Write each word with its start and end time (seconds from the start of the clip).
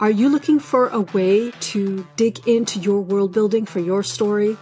Are 0.00 0.12
you 0.12 0.28
looking 0.28 0.60
for 0.60 0.86
a 0.90 1.00
way 1.00 1.50
to 1.50 2.06
dig 2.14 2.46
into 2.46 2.78
your 2.78 3.00
world 3.00 3.32
building 3.32 3.66
for 3.66 3.80
your 3.80 4.04
story? 4.04 4.56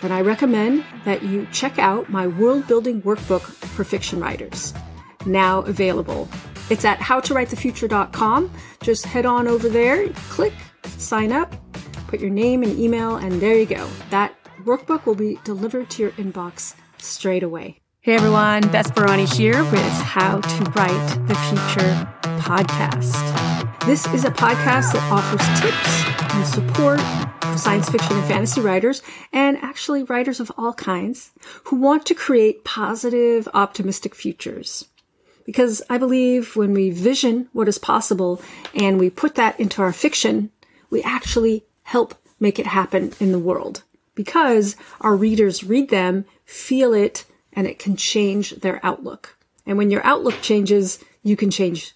Then 0.00 0.12
I 0.12 0.20
recommend 0.20 0.84
that 1.04 1.24
you 1.24 1.48
check 1.50 1.76
out 1.80 2.08
my 2.08 2.28
world 2.28 2.68
building 2.68 3.02
workbook 3.02 3.40
for 3.40 3.82
fiction 3.82 4.20
writers. 4.20 4.72
Now 5.24 5.62
available. 5.62 6.28
It's 6.70 6.84
at 6.84 7.00
howtowritethefuture.com. 7.00 8.52
Just 8.80 9.06
head 9.06 9.26
on 9.26 9.48
over 9.48 9.68
there, 9.68 10.08
click, 10.28 10.54
sign 10.84 11.32
up, 11.32 11.56
put 12.06 12.20
your 12.20 12.30
name 12.30 12.62
and 12.62 12.78
email, 12.78 13.16
and 13.16 13.40
there 13.40 13.58
you 13.58 13.66
go. 13.66 13.88
That 14.10 14.36
workbook 14.62 15.04
will 15.04 15.16
be 15.16 15.40
delivered 15.42 15.90
to 15.90 16.02
your 16.02 16.12
inbox 16.12 16.76
straight 16.98 17.42
away. 17.42 17.80
Hey 18.02 18.14
everyone, 18.14 18.60
Beth 18.70 18.94
Barany 18.94 19.26
here 19.34 19.64
with 19.64 19.80
How 20.02 20.38
to 20.38 20.64
Write 20.76 21.26
the 21.26 21.34
Future 21.34 22.08
podcast. 22.38 23.55
This 23.86 24.04
is 24.08 24.24
a 24.24 24.32
podcast 24.32 24.94
that 24.94 25.12
offers 25.12 25.60
tips 25.60 26.34
and 26.34 26.44
support 26.44 27.00
for 27.40 27.56
science 27.56 27.88
fiction 27.88 28.16
and 28.16 28.26
fantasy 28.26 28.60
writers, 28.60 29.00
and 29.32 29.56
actually 29.58 30.02
writers 30.02 30.40
of 30.40 30.50
all 30.58 30.72
kinds, 30.72 31.30
who 31.66 31.76
want 31.76 32.04
to 32.06 32.14
create 32.14 32.64
positive, 32.64 33.48
optimistic 33.54 34.16
futures. 34.16 34.86
Because 35.44 35.84
I 35.88 35.98
believe 35.98 36.56
when 36.56 36.72
we 36.72 36.90
vision 36.90 37.48
what 37.52 37.68
is 37.68 37.78
possible 37.78 38.42
and 38.74 38.98
we 38.98 39.08
put 39.08 39.36
that 39.36 39.60
into 39.60 39.82
our 39.82 39.92
fiction, 39.92 40.50
we 40.90 41.00
actually 41.04 41.64
help 41.84 42.16
make 42.40 42.58
it 42.58 42.66
happen 42.66 43.12
in 43.20 43.30
the 43.30 43.38
world. 43.38 43.84
Because 44.16 44.74
our 45.00 45.14
readers 45.14 45.62
read 45.62 45.90
them, 45.90 46.24
feel 46.44 46.92
it, 46.92 47.24
and 47.52 47.68
it 47.68 47.78
can 47.78 47.94
change 47.94 48.50
their 48.50 48.84
outlook. 48.84 49.36
And 49.64 49.78
when 49.78 49.92
your 49.92 50.04
outlook 50.04 50.42
changes, 50.42 50.98
you 51.22 51.36
can 51.36 51.52
change 51.52 51.94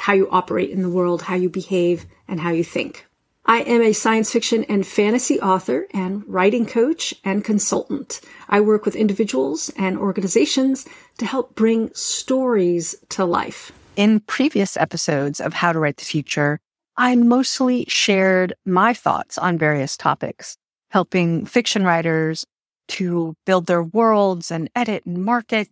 how 0.00 0.14
you 0.14 0.28
operate 0.30 0.70
in 0.70 0.82
the 0.82 0.88
world, 0.88 1.22
how 1.22 1.34
you 1.34 1.48
behave, 1.48 2.06
and 2.26 2.40
how 2.40 2.50
you 2.50 2.64
think. 2.64 3.06
I 3.44 3.60
am 3.60 3.82
a 3.82 3.92
science 3.92 4.30
fiction 4.32 4.64
and 4.64 4.86
fantasy 4.86 5.40
author 5.40 5.86
and 5.92 6.22
writing 6.26 6.66
coach 6.66 7.14
and 7.24 7.44
consultant. 7.44 8.20
I 8.48 8.60
work 8.60 8.84
with 8.84 8.96
individuals 8.96 9.70
and 9.76 9.98
organizations 9.98 10.86
to 11.18 11.26
help 11.26 11.54
bring 11.54 11.90
stories 11.94 12.94
to 13.10 13.24
life. 13.24 13.72
In 13.96 14.20
previous 14.20 14.76
episodes 14.76 15.40
of 15.40 15.52
How 15.52 15.72
to 15.72 15.78
Write 15.78 15.98
the 15.98 16.04
Future, 16.04 16.60
I 16.96 17.16
mostly 17.16 17.84
shared 17.88 18.54
my 18.64 18.94
thoughts 18.94 19.36
on 19.36 19.58
various 19.58 19.96
topics, 19.96 20.56
helping 20.90 21.44
fiction 21.44 21.84
writers 21.84 22.46
to 22.88 23.34
build 23.46 23.66
their 23.66 23.82
worlds 23.82 24.50
and 24.50 24.70
edit 24.74 25.04
and 25.04 25.24
market. 25.24 25.68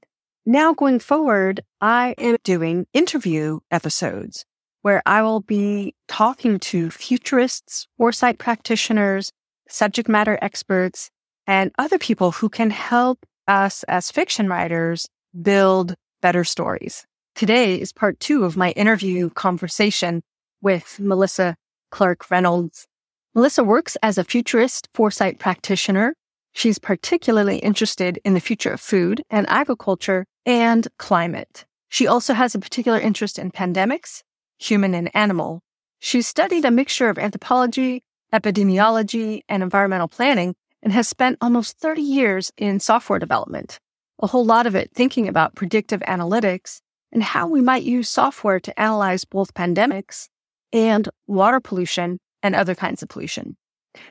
Now 0.51 0.73
going 0.73 0.99
forward, 0.99 1.61
I 1.83 2.15
am 2.17 2.39
doing 2.43 2.87
interview 2.95 3.59
episodes 3.71 4.47
where 4.81 5.03
I 5.05 5.21
will 5.21 5.41
be 5.41 5.95
talking 6.09 6.59
to 6.61 6.89
futurists, 6.89 7.87
foresight 7.99 8.39
practitioners, 8.39 9.31
subject 9.69 10.09
matter 10.09 10.39
experts, 10.41 11.11
and 11.47 11.71
other 11.79 11.99
people 11.99 12.31
who 12.31 12.49
can 12.49 12.71
help 12.71 13.27
us 13.47 13.83
as 13.89 14.11
fiction 14.11 14.49
writers 14.49 15.07
build 15.43 15.95
better 16.23 16.45
stories. 16.45 17.05
Today 17.35 17.79
is 17.79 17.93
part 17.93 18.19
two 18.19 18.47
of 18.47 18.57
my 18.57 18.71
interview 18.71 19.29
conversation 19.29 20.23
with 20.63 20.99
Melissa 20.99 21.57
Clark 21.91 22.31
Reynolds. 22.31 22.87
Melissa 23.35 23.63
works 23.63 23.99
as 24.03 24.17
a 24.17 24.25
futurist 24.25 24.89
foresight 24.95 25.39
practitioner 25.39 26.15
She's 26.59 26.81
particularly 26.81 27.59
interested 27.59 28.19
in 28.25 28.35
the 28.35 28.41
future 28.41 28.73
of 28.73 28.81
food 28.81 29.23
and 29.31 29.49
agriculture 29.49 30.27
and 30.49 30.89
climate. 30.99 31.67
She 31.91 32.07
also 32.07 32.33
has 32.33 32.55
a 32.55 32.59
particular 32.59 32.99
interest 32.99 33.39
in 33.39 33.53
pandemics, 33.53 34.23
human 34.59 34.95
and 34.95 35.11
animal. 35.15 35.61
She's 36.01 36.27
studied 36.27 36.65
a 36.65 36.71
mixture 36.71 37.11
of 37.11 37.19
anthropology, 37.19 38.03
epidemiology, 38.33 39.43
and 39.49 39.63
environmental 39.63 40.09
planning 40.09 40.55
and 40.83 40.93
has 40.93 41.07
spent 41.07 41.37
almost 41.43 41.79
30 41.79 42.01
years 42.01 42.51
in 42.57 42.81
software 42.81 43.19
development, 43.19 43.79
a 44.23 44.27
whole 44.27 44.45
lot 44.45 44.67
of 44.67 44.75
it 44.75 44.91
thinking 44.95 45.29
about 45.29 45.55
predictive 45.55 46.01
analytics 46.01 46.81
and 47.13 47.23
how 47.23 47.47
we 47.47 47.61
might 47.61 47.83
use 47.83 48.09
software 48.09 48.61
to 48.61 48.81
analyze 48.81 49.27
both 49.27 49.53
pandemics 49.53 50.29
and 50.73 51.11
water 51.27 51.61
pollution 51.61 52.19
and 52.43 52.55
other 52.55 52.75
kinds 52.75 53.03
of 53.03 53.11
pollution. 53.11 53.57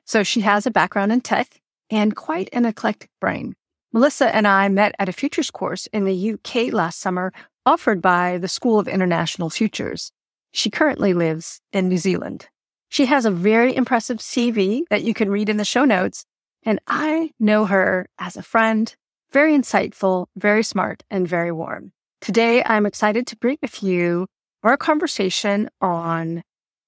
So 0.05 0.21
she 0.21 0.41
has 0.41 0.67
a 0.67 0.71
background 0.71 1.11
in 1.11 1.21
tech 1.21 1.59
and 1.89 2.15
quite 2.15 2.49
an 2.53 2.65
eclectic 2.65 3.09
brain. 3.19 3.55
Melissa 3.93 4.35
and 4.35 4.47
I 4.47 4.67
met 4.67 4.95
at 4.99 5.09
a 5.09 5.13
futures 5.13 5.49
course 5.49 5.87
in 5.87 6.03
the 6.05 6.33
UK 6.33 6.73
last 6.73 6.99
summer 6.99 7.31
offered 7.65 8.01
by 8.01 8.37
the 8.37 8.47
School 8.47 8.79
of 8.79 8.87
International 8.87 9.49
Futures. 9.49 10.11
She 10.51 10.69
currently 10.69 11.13
lives 11.13 11.61
in 11.71 11.87
New 11.87 11.97
Zealand. 11.97 12.47
She 12.89 13.05
has 13.05 13.25
a 13.25 13.31
very 13.31 13.75
impressive 13.75 14.17
CV 14.17 14.83
that 14.89 15.03
you 15.03 15.13
can 15.13 15.29
read 15.29 15.49
in 15.49 15.57
the 15.57 15.65
show 15.65 15.85
notes, 15.85 16.25
and 16.63 16.79
I 16.87 17.31
know 17.39 17.65
her 17.65 18.07
as 18.19 18.37
a 18.37 18.43
friend, 18.43 18.93
very 19.31 19.53
insightful, 19.53 20.27
very 20.35 20.63
smart, 20.63 21.03
and 21.09 21.27
very 21.27 21.51
warm. 21.51 21.91
Today, 22.21 22.63
I'm 22.65 22.85
excited 22.85 23.27
to 23.27 23.37
bring 23.37 23.57
with 23.61 23.83
you 23.83 24.27
our 24.63 24.77
conversation 24.77 25.69
on 25.81 26.43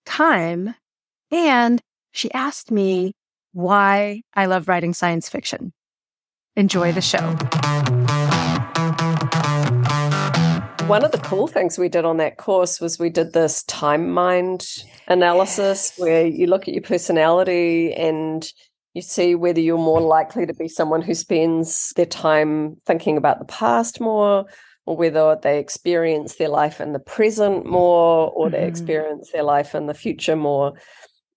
time, 0.05 0.75
and 1.31 1.81
she 2.11 2.31
asked 2.31 2.71
me 2.71 3.13
why 3.53 4.21
I 4.33 4.45
love 4.45 4.67
writing 4.67 4.93
science 4.93 5.29
fiction. 5.29 5.73
Enjoy 6.55 6.91
the 6.91 7.01
show. 7.01 7.35
One 10.87 11.05
of 11.05 11.11
the 11.11 11.21
cool 11.23 11.47
things 11.47 11.77
we 11.77 11.87
did 11.87 12.03
on 12.03 12.17
that 12.17 12.37
course 12.37 12.81
was 12.81 12.97
we 12.97 13.11
did 13.11 13.33
this 13.33 13.63
time 13.63 14.09
mind 14.09 14.65
analysis 15.07 15.93
where 15.97 16.25
you 16.25 16.47
look 16.47 16.67
at 16.67 16.73
your 16.73 16.81
personality 16.81 17.93
and 17.93 18.51
you 18.93 19.03
see 19.03 19.35
whether 19.35 19.59
you're 19.59 19.77
more 19.77 20.01
likely 20.01 20.47
to 20.47 20.53
be 20.53 20.67
someone 20.67 21.03
who 21.03 21.13
spends 21.13 21.93
their 21.95 22.07
time 22.07 22.77
thinking 22.85 23.17
about 23.17 23.37
the 23.37 23.45
past 23.45 24.01
more 24.01 24.45
or 24.87 24.97
whether 24.97 25.37
they 25.43 25.59
experience 25.59 26.37
their 26.37 26.49
life 26.49 26.81
in 26.81 26.93
the 26.93 26.99
present 26.99 27.67
more 27.67 28.31
or 28.31 28.47
mm-hmm. 28.47 28.55
they 28.55 28.67
experience 28.67 29.29
their 29.31 29.43
life 29.43 29.75
in 29.75 29.85
the 29.85 29.93
future 29.93 30.35
more. 30.35 30.73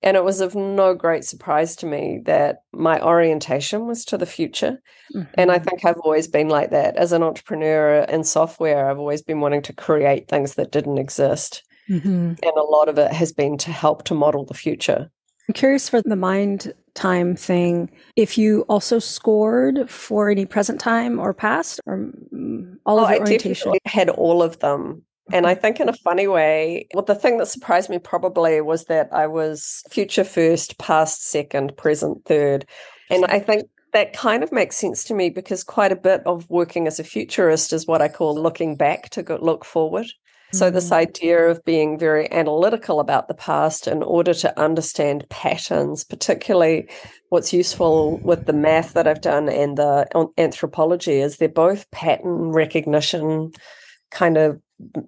And 0.02 0.16
it 0.16 0.24
was 0.24 0.40
of 0.40 0.54
no 0.54 0.94
great 0.94 1.24
surprise 1.24 1.76
to 1.76 1.86
me 1.86 2.20
that 2.24 2.62
my 2.72 3.00
orientation 3.00 3.86
was 3.86 4.04
to 4.06 4.18
the 4.18 4.26
future. 4.26 4.82
Mm-hmm. 5.14 5.30
And 5.34 5.50
I 5.50 5.56
mm-hmm. 5.56 5.64
think 5.64 5.84
I've 5.84 6.00
always 6.00 6.26
been 6.26 6.48
like 6.48 6.70
that. 6.70 6.96
As 6.96 7.12
an 7.12 7.22
entrepreneur 7.22 8.00
in 8.08 8.24
software, 8.24 8.90
I've 8.90 8.98
always 8.98 9.22
been 9.22 9.40
wanting 9.40 9.62
to 9.62 9.72
create 9.72 10.28
things 10.28 10.54
that 10.54 10.72
didn't 10.72 10.98
exist. 10.98 11.62
Mm-hmm. 11.88 12.08
And 12.08 12.56
a 12.56 12.62
lot 12.62 12.88
of 12.88 12.98
it 12.98 13.12
has 13.12 13.32
been 13.32 13.58
to 13.58 13.70
help 13.70 14.04
to 14.04 14.14
model 14.14 14.44
the 14.44 14.54
future. 14.54 15.10
I'm 15.48 15.54
curious 15.54 15.88
for 15.88 16.00
the 16.02 16.16
mind 16.16 16.72
time 16.94 17.36
thing, 17.36 17.90
if 18.16 18.38
you 18.38 18.62
also 18.68 18.98
scored 18.98 19.90
for 19.90 20.30
any 20.30 20.46
present 20.46 20.80
time 20.80 21.18
or 21.18 21.32
past 21.32 21.80
or 21.86 22.10
mm, 22.32 22.76
all 22.86 23.00
oh, 23.00 23.04
of 23.04 23.10
the 23.10 23.20
orientation. 23.20 23.72
I 23.72 23.88
had 23.88 24.08
all 24.08 24.42
of 24.42 24.58
them. 24.60 25.02
And 25.30 25.46
I 25.46 25.54
think, 25.54 25.78
in 25.78 25.88
a 25.88 25.92
funny 25.92 26.26
way, 26.26 26.88
well, 26.94 27.04
the 27.04 27.14
thing 27.14 27.38
that 27.38 27.46
surprised 27.46 27.88
me 27.88 27.98
probably 27.98 28.60
was 28.60 28.86
that 28.86 29.08
I 29.12 29.28
was 29.28 29.82
future 29.88 30.24
first, 30.24 30.78
past 30.78 31.28
second, 31.28 31.76
present 31.76 32.24
third. 32.24 32.66
And 33.08 33.24
I 33.26 33.38
think 33.38 33.68
that 33.92 34.14
kind 34.14 34.42
of 34.42 34.50
makes 34.50 34.76
sense 34.76 35.04
to 35.04 35.14
me 35.14 35.30
because 35.30 35.62
quite 35.62 35.92
a 35.92 35.96
bit 35.96 36.22
of 36.26 36.48
working 36.50 36.86
as 36.86 36.98
a 36.98 37.04
futurist 37.04 37.72
is 37.72 37.86
what 37.86 38.02
I 38.02 38.08
call 38.08 38.34
looking 38.34 38.74
back 38.74 39.10
to 39.10 39.38
look 39.40 39.64
forward. 39.64 40.06
So, 40.52 40.70
this 40.70 40.90
mm. 40.90 40.96
idea 40.96 41.48
of 41.48 41.64
being 41.64 41.98
very 41.98 42.30
analytical 42.30 43.00
about 43.00 43.28
the 43.28 43.34
past 43.34 43.86
in 43.86 44.02
order 44.02 44.34
to 44.34 44.60
understand 44.60 45.26
patterns, 45.30 46.04
particularly 46.04 46.88
what's 47.30 47.54
useful 47.54 48.18
with 48.18 48.44
the 48.44 48.52
math 48.52 48.92
that 48.92 49.06
I've 49.06 49.22
done 49.22 49.48
and 49.48 49.78
the 49.78 50.06
anthropology, 50.36 51.20
is 51.20 51.38
they're 51.38 51.48
both 51.48 51.90
pattern 51.90 52.52
recognition 52.52 53.52
kind 54.10 54.36
of 54.36 54.60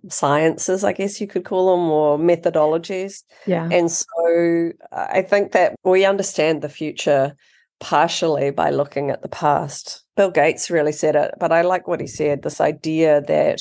sciences, 0.08 0.84
I 0.84 0.92
guess 0.92 1.20
you 1.20 1.26
could 1.26 1.44
call 1.44 1.76
them, 1.76 1.90
or 1.90 2.18
methodologies. 2.18 3.22
Yeah. 3.46 3.68
And 3.70 3.90
so 3.90 4.72
I 4.92 5.22
think 5.22 5.52
that 5.52 5.74
we 5.84 6.04
understand 6.04 6.62
the 6.62 6.68
future 6.68 7.34
partially 7.80 8.50
by 8.50 8.70
looking 8.70 9.10
at 9.10 9.22
the 9.22 9.28
past. 9.28 10.04
Bill 10.16 10.30
Gates 10.30 10.70
really 10.70 10.92
said 10.92 11.16
it, 11.16 11.34
but 11.38 11.52
I 11.52 11.62
like 11.62 11.88
what 11.88 12.00
he 12.00 12.06
said 12.06 12.42
this 12.42 12.60
idea 12.60 13.20
that 13.22 13.60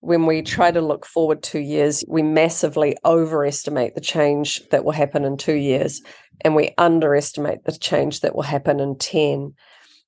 when 0.00 0.26
we 0.26 0.42
try 0.42 0.70
to 0.70 0.82
look 0.82 1.06
forward 1.06 1.42
two 1.42 1.60
years, 1.60 2.04
we 2.06 2.22
massively 2.22 2.96
overestimate 3.06 3.94
the 3.94 4.02
change 4.02 4.62
that 4.68 4.84
will 4.84 4.92
happen 4.92 5.24
in 5.24 5.38
two 5.38 5.54
years, 5.54 6.02
and 6.42 6.54
we 6.54 6.74
underestimate 6.76 7.64
the 7.64 7.72
change 7.72 8.20
that 8.20 8.34
will 8.34 8.42
happen 8.42 8.80
in 8.80 8.96
10. 8.98 9.54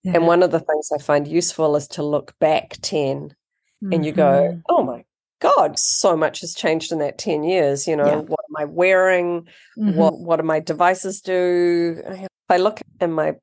Yeah. 0.03 0.13
And 0.15 0.27
one 0.27 0.43
of 0.43 0.51
the 0.51 0.61
things 0.61 0.91
I 0.95 0.99
find 1.03 1.27
useful 1.27 1.77
is 1.77 1.89
to 1.89 2.03
look 2.03 2.39
back 2.39 2.77
10 2.83 3.31
mm-hmm. 3.31 3.93
and 3.93 4.05
you 4.05 4.13
go, 4.13 4.51
mm-hmm. 4.51 4.61
oh 4.69 4.83
my 4.85 5.06
God, 5.41 5.79
so 5.79 6.17
much 6.17 6.41
has 6.41 6.55
changed 6.55 6.93
in 6.93 6.99
that 6.99 7.19
10 7.19 7.45
years. 7.45 7.87
You 7.87 7.97
know, 7.97 8.07
yeah. 8.07 8.17
what 8.17 8.41
am 8.49 8.57
I 8.57 8.65
wearing? 8.65 9.47
Mm-hmm. 9.79 9.97
What 9.97 10.19
what 10.19 10.37
do 10.37 10.43
my 10.43 10.61
devices 10.61 11.21
do? 11.21 12.01
If 12.07 12.29
I 12.49 12.57
look 12.57 12.81
in 13.01 13.13
my 13.13 13.35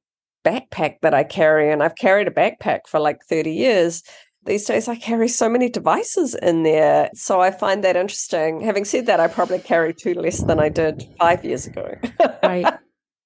backpack 0.44 0.98
that 1.02 1.14
I 1.14 1.24
carry, 1.24 1.72
and 1.72 1.84
I've 1.84 1.96
carried 1.96 2.28
a 2.28 2.32
backpack 2.32 2.82
for 2.88 3.00
like 3.00 3.24
30 3.30 3.54
years, 3.54 4.04
these 4.46 4.66
days 4.66 4.88
I 4.88 4.96
carry 4.96 5.28
so 5.28 5.48
many 5.48 5.70
devices 5.70 6.36
in 6.36 6.64
there. 6.64 7.10
So 7.14 7.42
I 7.42 7.52
find 7.52 7.84
that 7.84 7.96
interesting. 7.96 8.62
Having 8.62 8.86
said 8.86 9.06
that, 9.06 9.20
I 9.20 9.28
probably 9.28 9.60
carry 9.60 9.94
two 9.94 10.14
less 10.14 10.42
than 10.42 10.60
I 10.60 10.70
did 10.70 11.08
five 11.20 11.46
years 11.46 11.66
ago. 11.68 11.96
right. 12.44 12.74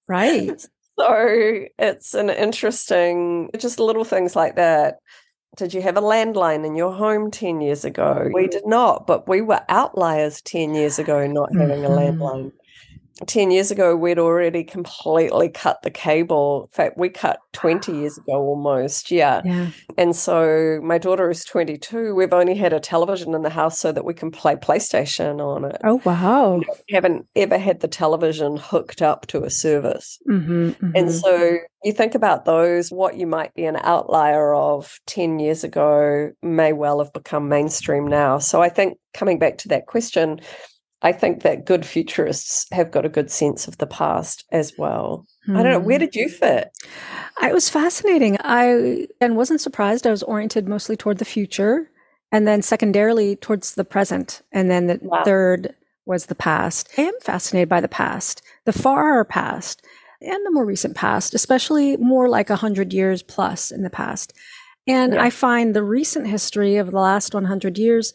Right. 0.07 0.65
So 0.99 1.67
it's 1.77 2.15
an 2.15 2.31
interesting, 2.31 3.51
just 3.59 3.79
little 3.79 4.03
things 4.03 4.35
like 4.35 4.55
that. 4.55 4.95
Did 5.55 5.73
you 5.73 5.81
have 5.81 5.97
a 5.97 6.01
landline 6.01 6.65
in 6.65 6.75
your 6.75 6.93
home 6.93 7.31
10 7.31 7.61
years 7.61 7.85
ago? 7.85 8.29
We 8.33 8.47
did 8.47 8.67
not, 8.67 9.07
but 9.07 9.27
we 9.27 9.41
were 9.41 9.61
outliers 9.69 10.41
10 10.41 10.75
years 10.75 10.99
ago 10.99 11.25
not 11.25 11.55
having 11.55 11.81
mm-hmm. 11.81 11.93
a 11.93 11.97
landline. 11.97 12.51
10 13.25 13.51
years 13.51 13.71
ago, 13.71 13.95
we'd 13.95 14.19
already 14.19 14.63
completely 14.63 15.49
cut 15.49 15.81
the 15.81 15.89
cable. 15.89 16.63
In 16.63 16.75
fact, 16.75 16.97
we 16.97 17.09
cut 17.09 17.39
20 17.53 17.91
years 17.91 18.17
ago 18.17 18.33
almost. 18.33 19.09
Yeah. 19.09 19.41
yeah. 19.43 19.71
And 19.97 20.15
so 20.15 20.79
my 20.83 20.97
daughter 20.97 21.29
is 21.29 21.43
22. 21.45 22.13
We've 22.13 22.33
only 22.33 22.55
had 22.55 22.73
a 22.73 22.79
television 22.79 23.33
in 23.33 23.41
the 23.41 23.49
house 23.49 23.79
so 23.79 23.91
that 23.91 24.05
we 24.05 24.13
can 24.13 24.29
play 24.29 24.55
PlayStation 24.55 25.39
on 25.39 25.65
it. 25.65 25.77
Oh, 25.83 26.01
wow. 26.05 26.57
We 26.57 26.93
haven't 26.93 27.25
ever 27.35 27.57
had 27.57 27.79
the 27.79 27.87
television 27.87 28.57
hooked 28.57 29.01
up 29.01 29.25
to 29.27 29.43
a 29.43 29.49
service. 29.49 30.19
Mm-hmm, 30.29 30.69
mm-hmm. 30.69 30.91
And 30.95 31.11
so 31.11 31.57
you 31.83 31.93
think 31.93 32.13
about 32.13 32.45
those, 32.45 32.91
what 32.91 33.17
you 33.17 33.25
might 33.25 33.53
be 33.55 33.65
an 33.65 33.77
outlier 33.77 34.53
of 34.53 34.99
10 35.07 35.39
years 35.39 35.63
ago 35.63 36.31
may 36.43 36.73
well 36.73 36.99
have 36.99 37.13
become 37.13 37.49
mainstream 37.49 38.07
now. 38.07 38.37
So 38.37 38.61
I 38.61 38.69
think 38.69 38.97
coming 39.13 39.39
back 39.39 39.57
to 39.59 39.67
that 39.69 39.87
question, 39.87 40.39
I 41.01 41.11
think 41.11 41.43
that 41.43 41.65
good 41.65 41.85
futurists 41.85 42.67
have 42.71 42.91
got 42.91 43.05
a 43.05 43.09
good 43.09 43.29
sense 43.29 43.67
of 43.67 43.77
the 43.77 43.85
past 43.85 44.45
as 44.51 44.73
well. 44.77 45.27
Mm. 45.47 45.57
I 45.57 45.63
don't 45.63 45.71
know. 45.71 45.79
Where 45.79 45.97
hmm. 45.97 46.05
did 46.05 46.15
you 46.15 46.29
fit? 46.29 46.69
It 47.41 47.53
was 47.53 47.69
fascinating. 47.69 48.37
I 48.41 49.07
and 49.21 49.37
wasn't 49.37 49.61
surprised. 49.61 50.07
I 50.07 50.11
was 50.11 50.23
oriented 50.23 50.67
mostly 50.67 50.97
toward 50.97 51.19
the 51.19 51.25
future, 51.25 51.91
and 52.31 52.47
then 52.47 52.61
secondarily 52.61 53.35
towards 53.35 53.75
the 53.75 53.85
present, 53.85 54.41
and 54.51 54.71
then 54.71 54.87
the 54.87 54.99
wow. 55.01 55.23
third 55.23 55.75
was 56.05 56.25
the 56.25 56.35
past. 56.35 56.89
I 56.97 57.03
am 57.03 57.13
fascinated 57.21 57.69
by 57.69 57.81
the 57.81 57.87
past, 57.87 58.41
the 58.65 58.73
far 58.73 59.23
past, 59.23 59.85
and 60.21 60.45
the 60.45 60.51
more 60.51 60.65
recent 60.65 60.95
past, 60.95 61.35
especially 61.35 61.97
more 61.97 62.27
like 62.27 62.49
a 62.49 62.55
hundred 62.55 62.91
years 62.91 63.21
plus 63.21 63.69
in 63.71 63.83
the 63.83 63.89
past. 63.89 64.33
And 64.87 65.13
yeah. 65.13 65.23
I 65.23 65.29
find 65.29 65.75
the 65.75 65.83
recent 65.83 66.27
history 66.27 66.77
of 66.77 66.91
the 66.91 66.99
last 66.99 67.33
100 67.33 67.77
years 67.77 68.13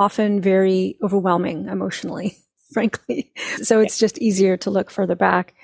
often 0.00 0.40
very 0.40 0.96
overwhelming 1.02 1.68
emotionally, 1.68 2.38
frankly. 2.72 3.32
So 3.62 3.80
it's 3.80 3.98
just 3.98 4.18
easier 4.18 4.56
to 4.56 4.70
look 4.70 4.90
further 4.90 5.14
back. 5.14 5.54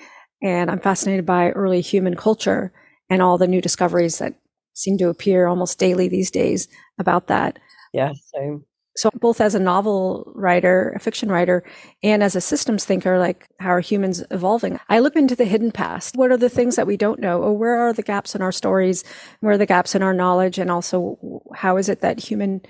And 0.41 0.69
I'm 0.69 0.79
fascinated 0.79 1.25
by 1.25 1.49
early 1.49 1.81
human 1.81 2.15
culture 2.15 2.71
and 3.09 3.21
all 3.21 3.39
the 3.39 3.47
new 3.47 3.61
discoveries 3.61 4.19
that 4.19 4.35
seem 4.73 4.97
to 4.99 5.09
appear 5.09 5.47
almost 5.47 5.79
daily 5.79 6.07
these 6.07 6.29
days 6.29 6.67
about 6.99 7.27
that. 7.27 7.57
Yeah, 7.93 8.13
same. 8.33 8.63
So 8.95 9.09
both 9.13 9.41
as 9.41 9.55
a 9.55 9.59
novel 9.59 10.31
writer, 10.35 10.93
a 10.95 10.99
fiction 10.99 11.29
writer, 11.29 11.63
and 12.03 12.23
as 12.23 12.35
a 12.35 12.41
systems 12.41 12.83
thinker, 12.85 13.19
like 13.19 13.47
how 13.59 13.69
are 13.69 13.79
humans 13.79 14.23
evolving? 14.31 14.79
I 14.89 14.99
look 14.99 15.15
into 15.15 15.35
the 15.35 15.45
hidden 15.45 15.71
past. 15.71 16.15
What 16.15 16.31
are 16.31 16.37
the 16.37 16.49
things 16.49 16.75
that 16.75 16.87
we 16.87 16.97
don't 16.97 17.19
know? 17.19 17.41
Or 17.41 17.55
where 17.55 17.77
are 17.77 17.93
the 17.93 18.01
gaps 18.01 18.35
in 18.35 18.41
our 18.41 18.51
stories? 18.51 19.03
Where 19.39 19.53
are 19.53 19.57
the 19.57 19.67
gaps 19.67 19.93
in 19.95 20.01
our 20.01 20.13
knowledge? 20.13 20.57
And 20.57 20.71
also 20.71 21.41
how 21.55 21.77
is 21.77 21.89
it 21.89 22.01
that 22.01 22.19
human 22.19 22.61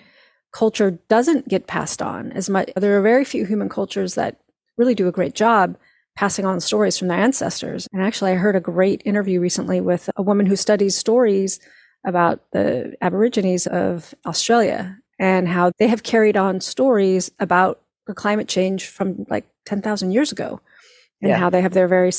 culture 0.51 0.91
doesn't 1.09 1.47
get 1.47 1.67
passed 1.67 2.01
on 2.01 2.31
as 2.31 2.49
much. 2.49 2.69
There 2.75 2.97
are 2.97 3.01
very 3.01 3.25
few 3.25 3.45
human 3.45 3.69
cultures 3.69 4.15
that 4.15 4.39
really 4.77 4.95
do 4.95 5.07
a 5.07 5.11
great 5.11 5.33
job 5.33 5.77
passing 6.15 6.45
on 6.45 6.59
stories 6.59 6.97
from 6.97 7.07
their 7.07 7.19
ancestors. 7.19 7.87
And 7.93 8.01
actually, 8.01 8.31
I 8.31 8.35
heard 8.35 8.55
a 8.55 8.59
great 8.59 9.01
interview 9.05 9.39
recently 9.39 9.81
with 9.81 10.09
a 10.15 10.23
woman 10.23 10.45
who 10.47 10.55
studies 10.55 10.95
stories 10.97 11.59
about 12.05 12.41
the 12.51 12.95
Aborigines 13.01 13.67
of 13.67 14.15
Australia 14.25 14.97
and 15.19 15.47
how 15.47 15.71
they 15.77 15.87
have 15.87 16.03
carried 16.03 16.37
on 16.37 16.61
stories 16.61 17.29
about 17.39 17.81
climate 18.15 18.47
change 18.47 18.87
from 18.87 19.25
like 19.29 19.45
10,000 19.65 20.11
years 20.11 20.31
ago 20.31 20.61
and 21.21 21.29
yeah. 21.29 21.37
how 21.37 21.49
they 21.49 21.61
have 21.61 21.73
their 21.73 21.87
very 21.87 22.11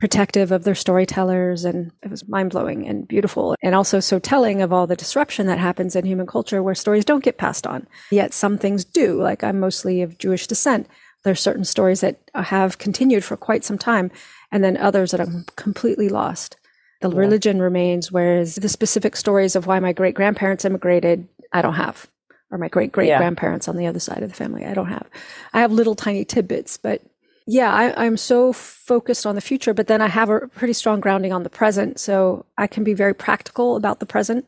protective 0.00 0.50
of 0.50 0.64
their 0.64 0.74
storytellers 0.74 1.64
and 1.64 1.92
it 2.02 2.10
was 2.10 2.26
mind-blowing 2.26 2.88
and 2.88 3.06
beautiful 3.06 3.54
and 3.62 3.74
also 3.74 4.00
so 4.00 4.18
telling 4.18 4.62
of 4.62 4.72
all 4.72 4.86
the 4.86 4.96
disruption 4.96 5.46
that 5.46 5.58
happens 5.58 5.94
in 5.94 6.06
human 6.06 6.26
culture 6.26 6.62
where 6.62 6.74
stories 6.74 7.04
don't 7.04 7.22
get 7.22 7.36
passed 7.36 7.66
on. 7.66 7.86
Yet 8.10 8.32
some 8.32 8.56
things 8.56 8.84
do 8.84 9.20
like 9.22 9.44
i'm 9.44 9.60
mostly 9.60 10.00
of 10.00 10.18
jewish 10.18 10.46
descent. 10.46 10.88
There's 11.22 11.40
certain 11.40 11.64
stories 11.64 12.00
that 12.00 12.18
have 12.34 12.78
continued 12.78 13.24
for 13.24 13.36
quite 13.36 13.62
some 13.62 13.76
time 13.76 14.10
and 14.50 14.64
then 14.64 14.78
others 14.78 15.10
that 15.10 15.20
are 15.20 15.28
completely 15.56 16.08
lost. 16.08 16.56
The 17.02 17.10
yeah. 17.10 17.18
religion 17.18 17.60
remains 17.60 18.10
whereas 18.10 18.54
the 18.54 18.70
specific 18.70 19.16
stories 19.16 19.54
of 19.54 19.66
why 19.66 19.80
my 19.80 19.92
great 19.92 20.14
grandparents 20.14 20.64
immigrated 20.64 21.28
i 21.52 21.60
don't 21.60 21.74
have. 21.74 22.08
Or 22.50 22.56
my 22.58 22.68
great 22.68 22.90
great 22.90 23.16
grandparents 23.18 23.68
on 23.68 23.76
the 23.76 23.86
other 23.86 24.00
side 24.00 24.22
of 24.22 24.30
the 24.30 24.34
family 24.34 24.64
i 24.64 24.72
don't 24.72 24.88
have. 24.88 25.06
I 25.52 25.60
have 25.60 25.72
little 25.72 25.94
tiny 25.94 26.24
tidbits 26.24 26.78
but 26.78 27.02
yeah, 27.50 27.74
I, 27.74 28.06
am 28.06 28.16
so 28.16 28.52
focused 28.52 29.26
on 29.26 29.34
the 29.34 29.40
future, 29.40 29.74
but 29.74 29.88
then 29.88 30.00
I 30.00 30.06
have 30.06 30.30
a 30.30 30.46
pretty 30.46 30.72
strong 30.72 31.00
grounding 31.00 31.32
on 31.32 31.42
the 31.42 31.50
present. 31.50 31.98
So 31.98 32.46
I 32.56 32.68
can 32.68 32.84
be 32.84 32.94
very 32.94 33.12
practical 33.12 33.74
about 33.74 33.98
the 33.98 34.06
present. 34.06 34.46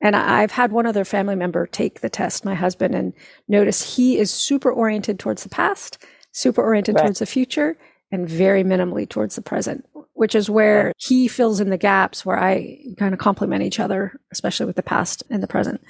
And 0.00 0.16
I, 0.16 0.42
I've 0.42 0.50
had 0.50 0.72
one 0.72 0.84
other 0.84 1.04
family 1.04 1.36
member 1.36 1.64
take 1.68 2.00
the 2.00 2.10
test, 2.10 2.44
my 2.44 2.56
husband, 2.56 2.96
and 2.96 3.12
notice 3.46 3.94
he 3.94 4.18
is 4.18 4.32
super 4.32 4.72
oriented 4.72 5.20
towards 5.20 5.44
the 5.44 5.48
past, 5.48 6.04
super 6.32 6.60
oriented 6.60 6.96
right. 6.96 7.02
towards 7.02 7.20
the 7.20 7.26
future, 7.26 7.78
and 8.10 8.28
very 8.28 8.64
minimally 8.64 9.08
towards 9.08 9.36
the 9.36 9.42
present, 9.42 9.86
which 10.14 10.34
is 10.34 10.50
where 10.50 10.92
he 10.98 11.28
fills 11.28 11.60
in 11.60 11.70
the 11.70 11.78
gaps 11.78 12.26
where 12.26 12.38
I 12.38 12.80
kind 12.98 13.14
of 13.14 13.20
complement 13.20 13.62
each 13.62 13.78
other, 13.78 14.18
especially 14.32 14.66
with 14.66 14.76
the 14.76 14.82
past 14.82 15.22
and 15.30 15.40
the 15.40 15.46
present. 15.46 15.80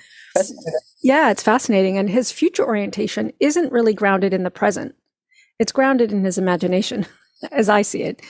Yeah, 1.03 1.31
it's 1.31 1.43
fascinating. 1.43 1.97
And 1.97 2.11
his 2.11 2.31
future 2.31 2.67
orientation 2.67 3.33
isn't 3.41 3.73
really 3.73 3.95
grounded 3.95 4.35
in 4.35 4.43
the 4.43 4.51
present 4.51 4.95
it's 5.59 5.73
grounded 5.73 6.13
in 6.13 6.25
his 6.25 6.39
imagination 6.39 7.07
as 7.53 7.69
I 7.69 7.83
see 7.83 8.03
it, 8.03 8.23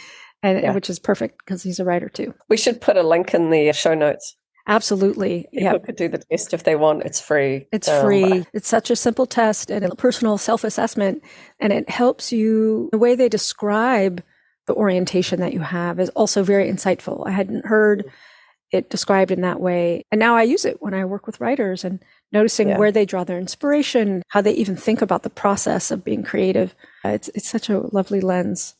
and 0.43 0.62
yeah. 0.62 0.75
which 0.75 0.91
is 0.91 0.99
perfect 0.99 1.38
because 1.38 1.62
he's 1.62 1.81
a 1.81 1.85
writer 1.85 2.09
too. 2.09 2.35
We 2.49 2.56
should 2.56 2.81
put 2.81 2.97
a 2.97 3.03
link 3.03 3.35
in 3.35 3.50
the 3.50 3.73
show 3.73 3.94
notes. 3.94 4.37
Absolutely. 4.67 5.47
People 5.53 5.62
yeah. 5.62 5.79
could 5.79 5.97
do 5.97 6.09
the 6.09 6.23
test 6.31 6.55
if 6.55 6.65
they 6.65 6.75
want. 6.75 7.03
It's 7.05 7.21
free. 7.21 7.67
It's 7.71 7.88
um, 7.88 8.05
free. 8.05 8.47
It's 8.55 8.69
such 8.69 8.91
a 8.91 8.97
simple 8.97 9.26
test 9.26 9.71
and 9.71 9.85
a 9.85 9.94
personal 9.94 10.38
self 10.38 10.65
assessment. 10.65 11.23
And 11.61 11.73
it 11.73 11.91
helps 11.91 12.32
you. 12.32 12.88
The 12.91 12.99
way 12.99 13.15
they 13.15 13.29
describe 13.29 14.23
the 14.67 14.75
orientation 14.75 15.41
that 15.41 15.53
you 15.53 15.61
have 15.61 16.00
is 16.00 16.09
also 16.11 16.43
very 16.43 16.71
insightful. 16.71 17.26
I 17.26 17.31
hadn't 17.31 17.67
heard 17.67 18.11
it 18.73 18.88
described 18.88 19.31
in 19.31 19.43
that 19.43 19.61
way. 19.61 20.05
And 20.11 20.19
now 20.19 20.35
I 20.35 20.43
use 20.43 20.65
it 20.65 20.81
when 20.81 20.94
I 20.94 21.05
work 21.05 21.26
with 21.26 21.41
writers 21.41 21.85
and 21.85 22.03
noticing 22.35 22.69
yeah. 22.69 22.79
where 22.79 22.93
they 22.93 23.07
draw 23.07 23.25
their 23.25 23.39
inspiration, 23.39 24.23
how 24.29 24.43
they 24.43 24.53
even 24.53 24.76
think 24.76 25.00
about 25.00 25.23
the 25.23 25.31
process 25.31 25.91
of 25.91 26.05
being 26.05 26.23
creative. 26.23 26.75
It's 27.05 27.29
it's 27.29 27.49
such 27.49 27.71
a 27.71 27.87
lovely 27.93 28.21
lens. 28.21 28.75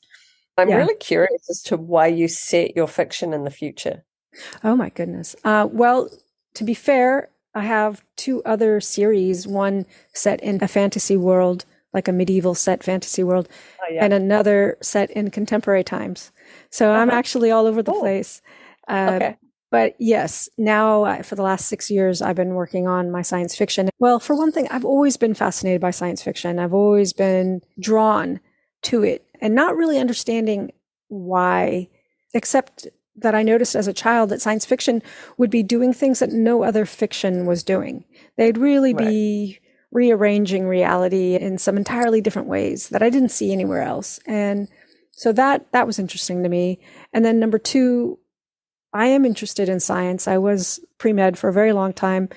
I'm 0.58 0.68
yeah. 0.68 0.76
really 0.76 0.96
curious 0.96 1.49
as 1.49 1.62
to 1.64 1.76
why 1.76 2.08
you 2.08 2.28
set 2.28 2.76
your 2.76 2.87
fiction 2.87 3.32
in 3.32 3.44
the 3.44 3.50
future. 3.50 4.04
Oh 4.62 4.76
my 4.76 4.90
goodness. 4.90 5.34
Uh, 5.44 5.68
well, 5.70 6.11
to 6.54 6.64
be 6.64 6.75
fair, 6.75 7.30
I 7.54 7.62
have 7.62 8.04
two 8.16 8.42
other 8.44 8.80
series. 8.80 9.46
One 9.46 9.87
set 10.12 10.40
in 10.42 10.62
a 10.62 10.68
fantasy 10.68 11.16
world, 11.16 11.64
like 11.92 12.08
a 12.08 12.12
medieval 12.12 12.54
set 12.54 12.82
fantasy 12.82 13.23
world, 13.23 13.49
oh, 13.80 13.92
yeah. 13.92 14.04
and 14.04 14.12
another 14.12 14.76
set 14.80 15.11
in 15.12 15.30
contemporary 15.30 15.84
times. 15.84 16.32
So 16.70 16.90
uh-huh. 16.90 17.00
I'm 17.00 17.11
actually 17.11 17.50
all 17.50 17.66
over 17.66 17.82
the 17.82 17.92
cool. 17.92 18.00
place. 18.00 18.42
Uh, 18.88 19.12
okay. 19.14 19.37
But 19.74 19.96
yes, 19.98 20.48
now 20.56 21.02
uh, 21.02 21.22
for 21.24 21.34
the 21.34 21.42
last 21.42 21.66
six 21.66 21.90
years, 21.90 22.22
I've 22.22 22.36
been 22.36 22.54
working 22.54 22.86
on 22.86 23.10
my 23.10 23.22
science 23.22 23.56
fiction. 23.56 23.90
Well, 23.98 24.20
for 24.20 24.36
one 24.36 24.52
thing, 24.52 24.68
I've 24.70 24.84
always 24.84 25.16
been 25.16 25.34
fascinated 25.34 25.80
by 25.80 25.90
science 25.90 26.22
fiction. 26.22 26.60
I've 26.60 26.72
always 26.72 27.12
been 27.12 27.60
drawn 27.80 28.38
to 28.82 29.02
it 29.02 29.26
and 29.40 29.52
not 29.52 29.74
really 29.74 29.98
understanding 29.98 30.70
why, 31.08 31.88
except 32.34 32.86
that 33.16 33.34
I 33.34 33.42
noticed 33.42 33.74
as 33.74 33.88
a 33.88 33.92
child 33.92 34.30
that 34.30 34.40
science 34.40 34.64
fiction 34.64 35.02
would 35.38 35.50
be 35.50 35.64
doing 35.64 35.92
things 35.92 36.20
that 36.20 36.30
no 36.30 36.62
other 36.62 36.86
fiction 36.86 37.44
was 37.44 37.64
doing. 37.64 38.04
They'd 38.36 38.56
really 38.56 38.94
right. 38.94 39.08
be 39.08 39.58
rearranging 39.90 40.68
reality 40.68 41.34
in 41.34 41.58
some 41.58 41.76
entirely 41.76 42.20
different 42.20 42.46
ways 42.46 42.90
that 42.90 43.02
I 43.02 43.10
didn't 43.10 43.30
see 43.30 43.50
anywhere 43.52 43.82
else. 43.82 44.20
And 44.24 44.68
so 45.10 45.32
that 45.32 45.72
that 45.72 45.88
was 45.88 45.98
interesting 45.98 46.44
to 46.44 46.48
me. 46.48 46.78
And 47.12 47.24
then 47.24 47.40
number 47.40 47.58
2, 47.58 48.20
I 48.94 49.06
am 49.06 49.24
interested 49.24 49.68
in 49.68 49.80
science. 49.80 50.28
I 50.28 50.38
was 50.38 50.80
pre 50.98 51.12
med 51.12 51.36
for 51.36 51.48
a 51.48 51.52
very 51.52 51.72
long 51.72 51.92
time, 51.92 52.28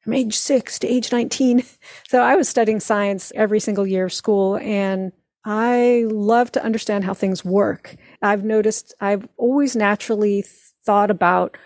from 0.00 0.14
age 0.14 0.36
six 0.38 0.78
to 0.78 0.86
age 0.86 1.12
19. 1.12 1.62
So 2.08 2.22
I 2.22 2.36
was 2.36 2.48
studying 2.48 2.78
science 2.80 3.32
every 3.34 3.58
single 3.58 3.86
year 3.86 4.04
of 4.04 4.12
school, 4.12 4.56
and 4.58 5.10
I 5.44 6.06
love 6.08 6.52
to 6.52 6.64
understand 6.64 7.04
how 7.04 7.12
things 7.12 7.44
work. 7.44 7.96
I've 8.22 8.44
noticed 8.44 8.94
I've 9.00 9.26
always 9.36 9.74
naturally 9.74 10.44
thought 10.84 11.10
about 11.10 11.56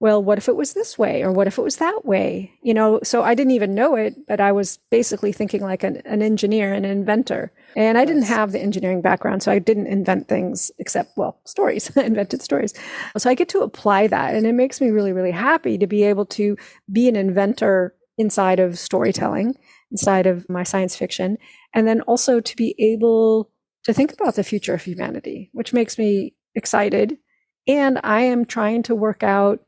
well, 0.00 0.22
what 0.22 0.38
if 0.38 0.48
it 0.48 0.54
was 0.54 0.74
this 0.74 0.96
way 0.96 1.22
or 1.22 1.32
what 1.32 1.48
if 1.48 1.58
it 1.58 1.62
was 1.62 1.76
that 1.76 2.04
way? 2.04 2.52
You 2.62 2.72
know, 2.72 3.00
so 3.02 3.22
I 3.22 3.34
didn't 3.34 3.50
even 3.50 3.74
know 3.74 3.96
it, 3.96 4.14
but 4.28 4.40
I 4.40 4.52
was 4.52 4.78
basically 4.90 5.32
thinking 5.32 5.60
like 5.60 5.82
an, 5.82 6.02
an 6.04 6.22
engineer, 6.22 6.72
and 6.72 6.86
an 6.86 6.92
inventor. 6.92 7.52
And 7.74 7.98
I 7.98 8.04
didn't 8.04 8.22
have 8.22 8.52
the 8.52 8.60
engineering 8.60 9.02
background, 9.02 9.42
so 9.42 9.50
I 9.50 9.58
didn't 9.58 9.88
invent 9.88 10.28
things 10.28 10.70
except, 10.78 11.16
well, 11.16 11.40
stories. 11.44 11.90
I 11.96 12.02
invented 12.02 12.42
stories. 12.42 12.74
So 13.16 13.28
I 13.28 13.34
get 13.34 13.48
to 13.50 13.60
apply 13.60 14.06
that. 14.06 14.34
And 14.36 14.46
it 14.46 14.54
makes 14.54 14.80
me 14.80 14.90
really, 14.90 15.12
really 15.12 15.32
happy 15.32 15.76
to 15.78 15.86
be 15.86 16.04
able 16.04 16.26
to 16.26 16.56
be 16.92 17.08
an 17.08 17.16
inventor 17.16 17.94
inside 18.16 18.60
of 18.60 18.78
storytelling, 18.78 19.56
inside 19.90 20.26
of 20.26 20.48
my 20.48 20.62
science 20.62 20.94
fiction, 20.94 21.38
and 21.74 21.88
then 21.88 22.02
also 22.02 22.40
to 22.40 22.56
be 22.56 22.74
able 22.78 23.50
to 23.84 23.92
think 23.92 24.12
about 24.12 24.36
the 24.36 24.44
future 24.44 24.74
of 24.74 24.82
humanity, 24.82 25.50
which 25.52 25.72
makes 25.72 25.98
me 25.98 26.34
excited. 26.54 27.18
And 27.66 28.00
I 28.04 28.22
am 28.22 28.44
trying 28.44 28.82
to 28.84 28.94
work 28.94 29.22
out 29.22 29.60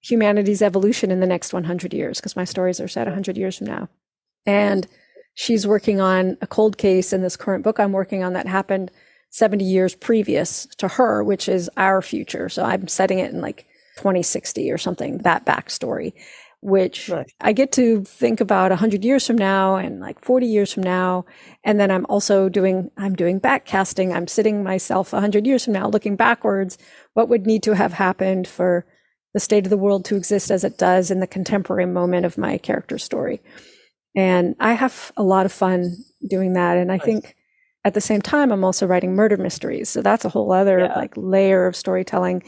humanity's 0.00 0.62
evolution 0.62 1.10
in 1.10 1.20
the 1.20 1.26
next 1.26 1.52
100 1.52 1.92
years 1.92 2.18
because 2.18 2.36
my 2.36 2.44
stories 2.44 2.80
are 2.80 2.88
set 2.88 3.06
100 3.06 3.36
years 3.36 3.58
from 3.58 3.66
now. 3.66 3.88
And 4.46 4.86
she's 5.34 5.66
working 5.66 6.00
on 6.00 6.36
a 6.40 6.46
cold 6.46 6.78
case 6.78 7.12
in 7.12 7.22
this 7.22 7.36
current 7.36 7.64
book 7.64 7.78
I'm 7.78 7.92
working 7.92 8.22
on 8.22 8.32
that 8.32 8.46
happened 8.46 8.90
70 9.30 9.64
years 9.64 9.94
previous 9.94 10.66
to 10.78 10.88
her, 10.88 11.22
which 11.22 11.48
is 11.48 11.70
our 11.76 12.02
future. 12.02 12.48
So 12.48 12.64
I'm 12.64 12.88
setting 12.88 13.18
it 13.18 13.32
in 13.32 13.40
like 13.40 13.66
2060 13.96 14.70
or 14.70 14.78
something, 14.78 15.18
that 15.18 15.44
backstory, 15.44 16.14
which 16.62 17.08
nice. 17.08 17.32
I 17.40 17.52
get 17.52 17.70
to 17.72 18.02
think 18.04 18.40
about 18.40 18.70
100 18.70 19.04
years 19.04 19.26
from 19.26 19.36
now 19.36 19.76
and 19.76 20.00
like 20.00 20.24
40 20.24 20.46
years 20.46 20.72
from 20.72 20.82
now. 20.82 21.26
And 21.62 21.78
then 21.78 21.90
I'm 21.90 22.06
also 22.06 22.48
doing, 22.48 22.90
I'm 22.96 23.14
doing 23.14 23.40
backcasting. 23.40 24.14
I'm 24.14 24.26
sitting 24.26 24.64
myself 24.64 25.12
100 25.12 25.46
years 25.46 25.64
from 25.64 25.74
now, 25.74 25.88
looking 25.88 26.16
backwards. 26.16 26.76
What 27.14 27.28
would 27.28 27.46
need 27.46 27.62
to 27.64 27.74
have 27.74 27.92
happened 27.92 28.48
for 28.48 28.84
the 29.32 29.40
state 29.40 29.64
of 29.64 29.70
the 29.70 29.76
world 29.76 30.04
to 30.06 30.16
exist 30.16 30.50
as 30.50 30.64
it 30.64 30.78
does 30.78 31.10
in 31.10 31.20
the 31.20 31.26
contemporary 31.26 31.86
moment 31.86 32.26
of 32.26 32.38
my 32.38 32.58
character 32.58 32.98
story? 32.98 33.40
And 34.16 34.56
I 34.58 34.72
have 34.72 35.12
a 35.16 35.22
lot 35.22 35.46
of 35.46 35.52
fun 35.52 35.96
doing 36.28 36.54
that. 36.54 36.76
And 36.76 36.90
I 36.90 36.96
nice. 36.96 37.04
think 37.04 37.36
at 37.84 37.94
the 37.94 38.00
same 38.00 38.20
time, 38.20 38.52
I'm 38.52 38.64
also 38.64 38.86
writing 38.86 39.14
murder 39.14 39.36
mysteries. 39.36 39.88
So 39.88 40.02
that's 40.02 40.24
a 40.24 40.28
whole 40.28 40.52
other 40.52 40.80
yeah. 40.80 40.96
like 40.96 41.12
layer 41.16 41.66
of 41.66 41.76
storytelling 41.76 42.42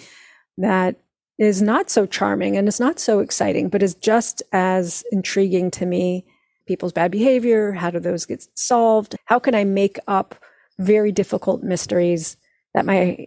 that 0.58 0.96
is 1.38 1.62
not 1.62 1.90
so 1.90 2.06
charming 2.06 2.56
and 2.56 2.68
is 2.68 2.78
not 2.78 2.98
so 2.98 3.20
exciting, 3.20 3.68
but 3.68 3.82
is 3.82 3.94
just 3.94 4.42
as 4.52 5.04
intriguing 5.10 5.70
to 5.72 5.86
me. 5.86 6.24
People's 6.66 6.92
bad 6.92 7.10
behavior, 7.10 7.72
how 7.72 7.90
do 7.90 7.98
those 7.98 8.26
get 8.26 8.46
solved? 8.54 9.16
How 9.24 9.38
can 9.38 9.54
I 9.54 9.64
make 9.64 9.98
up 10.06 10.34
very 10.78 11.10
difficult 11.12 11.62
mysteries 11.62 12.36
that 12.74 12.86
my 12.86 13.18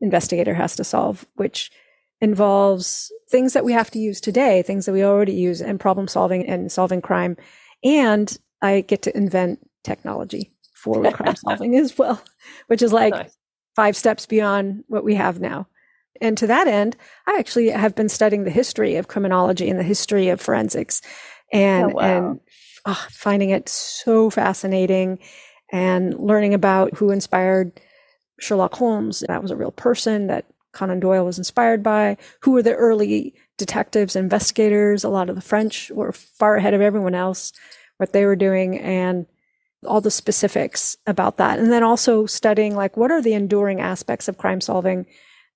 investigator 0.00 0.54
has 0.54 0.76
to 0.76 0.84
solve, 0.84 1.26
which 1.34 1.70
involves 2.20 3.12
things 3.30 3.52
that 3.52 3.64
we 3.64 3.72
have 3.72 3.90
to 3.92 3.98
use 3.98 4.20
today, 4.20 4.62
things 4.62 4.86
that 4.86 4.92
we 4.92 5.04
already 5.04 5.32
use 5.32 5.60
in 5.60 5.78
problem 5.78 6.08
solving 6.08 6.46
and 6.46 6.70
solving 6.70 7.00
crime. 7.00 7.36
And 7.82 8.36
I 8.60 8.82
get 8.82 9.02
to 9.02 9.16
invent 9.16 9.60
technology 9.84 10.52
for 10.74 11.10
crime 11.12 11.36
solving 11.48 11.76
as 11.76 11.96
well, 11.96 12.22
which 12.66 12.82
is 12.82 12.92
like 12.92 13.14
nice. 13.14 13.36
five 13.76 13.96
steps 13.96 14.26
beyond 14.26 14.84
what 14.88 15.04
we 15.04 15.14
have 15.14 15.40
now. 15.40 15.66
And 16.20 16.36
to 16.38 16.46
that 16.48 16.66
end, 16.66 16.96
I 17.26 17.36
actually 17.38 17.70
have 17.70 17.94
been 17.94 18.08
studying 18.08 18.44
the 18.44 18.50
history 18.50 18.96
of 18.96 19.08
criminology 19.08 19.70
and 19.70 19.78
the 19.78 19.84
history 19.84 20.28
of 20.28 20.40
forensics 20.40 21.00
and, 21.52 21.92
oh, 21.92 21.94
wow. 21.94 22.02
and 22.02 22.40
oh, 22.84 23.06
finding 23.10 23.50
it 23.50 23.68
so 23.68 24.28
fascinating 24.28 25.18
and 25.72 26.18
learning 26.18 26.52
about 26.52 26.94
who 26.94 27.10
inspired 27.10 27.80
Sherlock 28.38 28.74
Holmes. 28.74 29.24
That 29.28 29.40
was 29.40 29.50
a 29.50 29.56
real 29.56 29.70
person 29.70 30.26
that 30.26 30.46
Conan 30.72 31.00
Doyle 31.00 31.24
was 31.24 31.38
inspired 31.38 31.82
by. 31.82 32.16
Who 32.40 32.52
were 32.52 32.62
the 32.62 32.74
early 32.74 33.34
detectives, 33.58 34.16
investigators? 34.16 35.04
A 35.04 35.08
lot 35.08 35.28
of 35.28 35.36
the 35.36 35.42
French 35.42 35.90
were 35.90 36.12
far 36.12 36.56
ahead 36.56 36.74
of 36.74 36.80
everyone 36.80 37.14
else, 37.14 37.52
what 37.96 38.12
they 38.12 38.24
were 38.24 38.36
doing. 38.36 38.78
And 38.78 39.26
all 39.86 40.00
the 40.00 40.10
specifics 40.10 40.96
about 41.06 41.36
that. 41.38 41.58
And 41.58 41.72
then 41.72 41.82
also 41.82 42.26
studying 42.26 42.74
like 42.74 42.96
what 42.96 43.10
are 43.10 43.22
the 43.22 43.34
enduring 43.34 43.80
aspects 43.80 44.28
of 44.28 44.38
crime 44.38 44.60
solving 44.60 45.06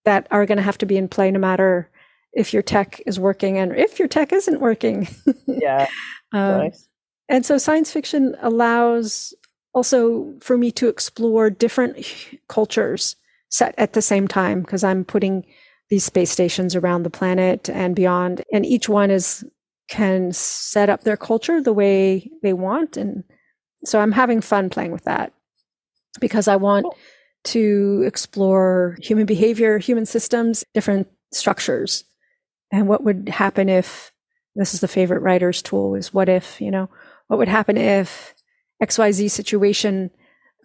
that 0.05 0.27
are 0.31 0.47
going 0.47 0.57
to 0.57 0.63
have 0.63 0.79
to 0.79 0.87
be 0.87 0.97
in 0.97 1.09
play 1.09 1.31
no 1.31 1.39
matter 1.39 1.91
if 2.33 2.53
your 2.53 2.63
tech 2.63 3.01
is 3.07 3.21
working 3.21 3.59
and 3.59 3.77
if 3.77 3.99
your 3.99 4.09
tech 4.09 4.33
isn't 4.33 4.61
working. 4.61 5.09
yeah. 5.47 5.89
um, 6.33 6.59
nice. 6.59 6.89
And 7.29 7.45
so 7.47 7.59
science 7.59 7.91
fiction 7.91 8.37
allows 8.41 9.35
also 9.73 10.35
for 10.41 10.57
me 10.57 10.71
to 10.73 10.89
explore 10.89 11.51
different 11.51 12.05
cultures 12.49 13.17
set 13.55 13.75
at 13.79 13.93
the 13.93 14.03
same 14.03 14.27
time 14.27 14.63
because 14.63 14.83
I'm 14.83 15.05
putting 15.05 15.47
these 15.89 16.05
space 16.05 16.31
stations 16.31 16.75
around 16.75 17.03
the 17.03 17.11
planet 17.11 17.71
and 17.71 17.95
beyond 17.95 18.43
and 18.53 18.67
each 18.67 18.89
one 18.89 19.11
is 19.11 19.45
can 19.89 20.33
set 20.33 20.89
up 20.89 21.05
their 21.05 21.17
culture 21.17 21.61
the 21.61 21.73
way 21.73 22.31
they 22.43 22.53
want 22.53 22.97
and 22.97 23.23
so 23.85 24.01
I'm 24.01 24.13
having 24.13 24.41
fun 24.41 24.71
playing 24.71 24.93
with 24.93 25.05
that 25.05 25.33
because 26.21 26.49
I 26.49 26.57
want 26.57 26.85
cool. 26.85 26.97
to 27.45 28.03
explore 28.07 28.97
human 29.01 29.27
behavior, 29.27 29.79
human 29.79 30.07
systems, 30.07 30.65
different 30.75 31.09
structures. 31.33 32.05
And 32.73 32.89
what 32.89 33.05
would 33.05 33.29
happen 33.29 33.69
if 33.69 34.11
this 34.55 34.75
is 34.75 34.81
the 34.81 34.89
favorite 34.89 35.21
writer's 35.21 35.63
tool 35.63 35.95
is 35.95 36.15
what 36.15 36.29
if, 36.29 36.61
you 36.61 36.71
know, 36.71 36.89
what 37.27 37.39
would 37.39 37.49
happen 37.49 37.77
if 37.77 38.35
XYZ 38.83 39.31
situation 39.31 40.11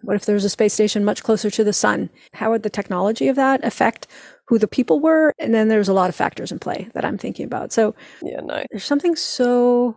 what 0.02 0.16
if 0.16 0.24
there 0.24 0.34
was 0.34 0.44
a 0.44 0.50
space 0.50 0.74
station 0.74 1.04
much 1.04 1.22
closer 1.22 1.50
to 1.50 1.64
the 1.64 1.72
sun? 1.72 2.10
How 2.32 2.50
would 2.50 2.62
the 2.62 2.70
technology 2.70 3.28
of 3.28 3.36
that 3.36 3.64
affect 3.64 4.06
who 4.46 4.58
the 4.58 4.68
people 4.68 5.00
were? 5.00 5.32
And 5.38 5.54
then 5.54 5.68
there's 5.68 5.88
a 5.88 5.92
lot 5.92 6.08
of 6.08 6.16
factors 6.16 6.52
in 6.52 6.58
play 6.58 6.88
that 6.94 7.04
I'm 7.04 7.18
thinking 7.18 7.44
about. 7.44 7.72
So 7.72 7.94
yeah, 8.22 8.40
no. 8.40 8.64
there's 8.70 8.84
something 8.84 9.16
so 9.16 9.96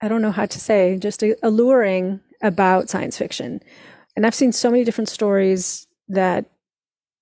I 0.00 0.08
don't 0.08 0.22
know 0.22 0.32
how 0.32 0.46
to 0.46 0.60
say, 0.60 0.98
just 0.98 1.22
alluring 1.42 2.20
about 2.42 2.90
science 2.90 3.16
fiction. 3.16 3.62
And 4.14 4.26
I've 4.26 4.34
seen 4.34 4.52
so 4.52 4.70
many 4.70 4.84
different 4.84 5.08
stories 5.08 5.86
that 6.08 6.46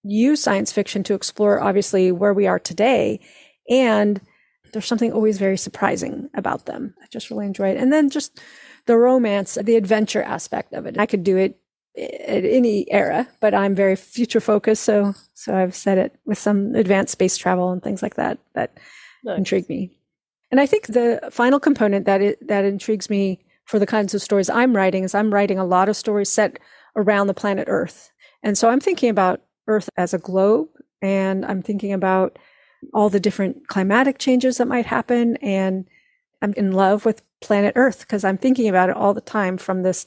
use 0.03 0.43
science 0.43 0.73
fiction 0.73 1.03
to 1.05 1.15
explore, 1.15 1.61
obviously, 1.61 2.13
where 2.13 2.35
we 2.35 2.47
are 2.47 2.59
today. 2.59 3.21
And 3.71 4.21
there's 4.73 4.87
something 4.87 5.13
always 5.13 5.39
very 5.39 5.57
surprising 5.57 6.29
about 6.35 6.67
them. 6.67 6.95
I 7.03 7.07
just 7.11 7.31
really 7.31 7.47
enjoy 7.47 7.69
it. 7.69 7.77
And 7.77 7.93
then 7.93 8.11
just 8.11 8.41
the 8.87 8.97
romance, 8.97 9.57
the 9.63 9.77
adventure 9.77 10.23
aspect 10.23 10.73
of 10.73 10.87
it. 10.87 10.99
I 10.99 11.07
could 11.07 11.25
do 11.25 11.37
it 11.37 11.59
at 11.97 12.45
any 12.45 12.91
era, 12.91 13.29
but 13.41 13.55
I'm 13.55 13.75
very 13.75 13.97
future 13.97 14.41
focused. 14.41 14.83
So, 14.83 15.15
so 15.35 15.57
I've 15.57 15.75
said 15.75 15.99
it 15.99 16.17
with 16.25 16.39
some 16.39 16.75
advanced 16.75 17.13
space 17.13 17.37
travel 17.37 17.71
and 17.71 17.83
things 17.83 18.03
like 18.03 18.15
that 18.17 18.39
that 18.55 18.79
nice. 19.25 19.39
intrigue 19.39 19.69
me. 19.69 19.91
And 20.51 20.61
I 20.61 20.67
think 20.67 20.87
the 20.87 21.21
final 21.31 21.61
component 21.61 22.07
that 22.07 22.21
it, 22.21 22.47
that 22.47 22.65
intrigues 22.65 23.09
me 23.09 23.45
for 23.65 23.79
the 23.79 23.87
kinds 23.87 24.15
of 24.15 24.23
stories 24.23 24.51
I'm 24.51 24.77
writing 24.77 25.05
is 25.05 25.15
I'm 25.15 25.33
writing 25.33 25.59
a 25.59 25.65
lot 25.65 25.89
of 25.89 25.97
stories 25.97 26.29
set 26.29 26.59
around 26.97 27.27
the 27.27 27.35
planet 27.35 27.67
Earth. 27.69 28.11
And 28.43 28.59
so 28.59 28.69
I'm 28.69 28.81
thinking 28.81 29.09
about 29.09 29.41
Earth 29.67 29.89
as 29.97 30.13
a 30.13 30.19
globe 30.19 30.69
and 31.01 31.45
I'm 31.47 31.63
thinking 31.63 31.93
about 31.93 32.39
all 32.93 33.09
the 33.09 33.21
different 33.21 33.69
climatic 33.69 34.19
changes 34.19 34.59
that 34.59 34.69
might 34.69 34.87
happen 34.87 35.37
and 35.37 35.87
I'm 36.43 36.53
in 36.55 36.73
love 36.73 37.05
with 37.05 37.23
planet 37.41 37.73
Earth 37.77 38.01
because 38.01 38.25
I'm 38.25 38.37
thinking 38.37 38.69
about 38.69 38.91
it 38.91 38.97
all 38.97 39.15
the 39.15 39.21
time 39.21 39.57
from 39.57 39.83
this 39.83 40.07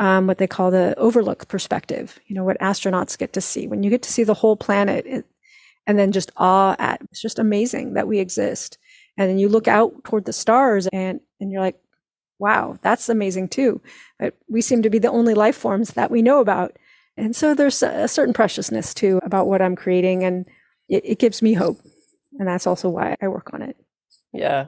um, 0.00 0.26
what 0.26 0.38
they 0.38 0.46
call 0.46 0.70
the 0.70 0.94
overlook 0.96 1.46
perspective. 1.46 2.18
You 2.26 2.34
know 2.34 2.42
what 2.42 2.58
astronauts 2.58 3.16
get 3.16 3.34
to 3.34 3.40
see 3.40 3.68
when 3.68 3.84
you 3.84 3.90
get 3.90 4.02
to 4.02 4.12
see 4.12 4.24
the 4.24 4.34
whole 4.34 4.56
planet, 4.56 5.06
it, 5.06 5.26
and 5.86 5.98
then 5.98 6.10
just 6.10 6.32
awe 6.36 6.74
at. 6.78 7.02
It's 7.10 7.20
just 7.20 7.38
amazing 7.38 7.94
that 7.94 8.08
we 8.08 8.18
exist. 8.18 8.78
And 9.18 9.28
then 9.28 9.38
you 9.38 9.48
look 9.48 9.68
out 9.68 10.02
toward 10.04 10.24
the 10.24 10.32
stars 10.32 10.86
and, 10.88 11.20
and 11.38 11.52
you're 11.52 11.60
like, 11.60 11.78
wow, 12.38 12.78
that's 12.80 13.10
amazing 13.10 13.48
too. 13.48 13.82
But 14.18 14.34
we 14.48 14.62
seem 14.62 14.82
to 14.82 14.90
be 14.90 14.98
the 14.98 15.10
only 15.10 15.34
life 15.34 15.56
forms 15.56 15.90
that 15.90 16.10
we 16.10 16.22
know 16.22 16.40
about. 16.40 16.76
And 17.18 17.36
so 17.36 17.54
there's 17.54 17.82
a 17.82 18.08
certain 18.08 18.32
preciousness 18.32 18.94
too 18.94 19.20
about 19.22 19.46
what 19.46 19.60
I'm 19.60 19.76
creating 19.76 20.24
and 20.24 20.46
it, 20.88 21.02
it 21.04 21.18
gives 21.18 21.42
me 21.42 21.52
hope. 21.52 21.78
And 22.38 22.48
that's 22.48 22.66
also 22.66 22.88
why 22.88 23.16
I 23.20 23.28
work 23.28 23.52
on 23.52 23.60
it. 23.60 23.76
Yeah. 24.32 24.66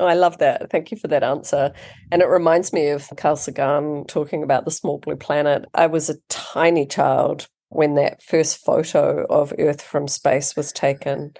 Oh, 0.00 0.06
I 0.06 0.14
love 0.14 0.38
that. 0.38 0.70
Thank 0.70 0.90
you 0.90 0.96
for 0.96 1.08
that 1.08 1.22
answer. 1.22 1.72
And 2.10 2.22
it 2.22 2.28
reminds 2.28 2.72
me 2.72 2.88
of 2.88 3.08
Carl 3.16 3.36
Sagan 3.36 4.04
talking 4.06 4.42
about 4.42 4.64
the 4.64 4.70
small 4.70 4.98
blue 4.98 5.16
planet. 5.16 5.64
I 5.74 5.86
was 5.86 6.10
a 6.10 6.16
tiny 6.28 6.86
child 6.86 7.46
when 7.68 7.94
that 7.94 8.22
first 8.22 8.58
photo 8.58 9.24
of 9.30 9.54
Earth 9.58 9.80
from 9.80 10.08
space 10.08 10.56
was 10.56 10.72
taken. 10.72 11.34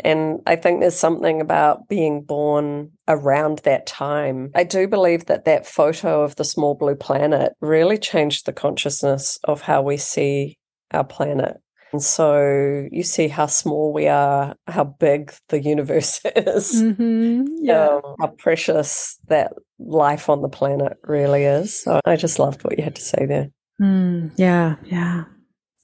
And 0.00 0.40
I 0.46 0.56
think 0.56 0.80
there's 0.80 0.98
something 0.98 1.40
about 1.40 1.88
being 1.88 2.22
born 2.22 2.92
around 3.08 3.60
that 3.60 3.86
time. 3.86 4.50
I 4.54 4.64
do 4.64 4.86
believe 4.88 5.26
that 5.26 5.46
that 5.46 5.66
photo 5.66 6.22
of 6.22 6.36
the 6.36 6.44
small 6.44 6.74
blue 6.74 6.96
planet 6.96 7.52
really 7.60 7.96
changed 7.96 8.46
the 8.46 8.52
consciousness 8.52 9.38
of 9.44 9.62
how 9.62 9.82
we 9.82 9.96
see 9.96 10.58
our 10.90 11.04
planet. 11.04 11.56
And 11.96 12.02
so 12.02 12.86
you 12.92 13.02
see 13.02 13.26
how 13.26 13.46
small 13.46 13.90
we 13.90 14.06
are, 14.06 14.54
how 14.66 14.84
big 14.84 15.32
the 15.48 15.62
universe 15.62 16.20
is, 16.36 16.82
mm-hmm. 16.82 17.46
yeah. 17.62 17.86
Um, 17.86 18.16
how 18.20 18.26
precious 18.36 19.18
that 19.28 19.54
life 19.78 20.28
on 20.28 20.42
the 20.42 20.50
planet 20.50 20.98
really 21.04 21.44
is. 21.44 21.80
So 21.80 22.00
I 22.04 22.16
just 22.16 22.38
loved 22.38 22.64
what 22.64 22.76
you 22.76 22.84
had 22.84 22.96
to 22.96 23.00
say 23.00 23.24
there. 23.24 23.50
Mm, 23.80 24.30
yeah, 24.36 24.74
yeah. 24.84 25.24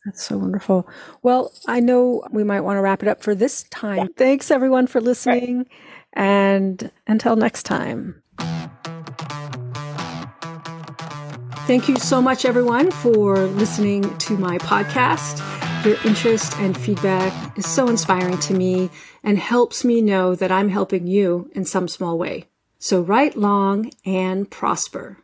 That's 0.04 0.23
so 0.23 0.37
wonderful. 0.37 0.87
Well, 1.23 1.50
I 1.66 1.81
know 1.81 2.23
we 2.31 2.45
might 2.45 2.61
want 2.61 2.76
to 2.76 2.83
wrap 2.83 3.02
it 3.02 3.09
up 3.09 3.23
for 3.23 3.35
this 3.35 3.62
time. 3.71 3.97
Yeah. 3.97 4.07
Thanks 4.19 4.50
everyone 4.50 4.88
for 4.88 5.00
listening. 5.00 5.61
Right. 5.61 5.66
And 6.12 6.90
until 7.07 7.37
next 7.37 7.62
time. 7.62 8.23
Thank 11.66 11.88
you 11.88 11.97
so 11.97 12.21
much, 12.21 12.45
everyone, 12.45 12.90
for 12.90 13.38
listening 13.47 14.14
to 14.19 14.37
my 14.37 14.59
podcast. 14.59 15.62
Your 15.85 15.97
interest 16.05 16.57
and 16.59 16.79
feedback 16.79 17.59
is 17.59 17.67
so 17.67 17.89
inspiring 17.89 18.39
to 18.39 18.55
me 18.55 18.89
and 19.25 19.37
helps 19.37 19.85
me 19.85 20.01
know 20.01 20.37
that 20.37 20.53
I'm 20.53 20.69
helping 20.69 21.09
you 21.09 21.51
in 21.55 21.65
some 21.65 21.89
small 21.89 22.17
way. 22.17 22.47
So 22.79 23.01
write 23.01 23.37
long 23.37 23.91
and 24.05 24.49
prosper. 24.49 25.19